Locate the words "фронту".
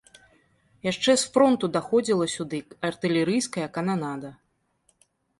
1.33-1.65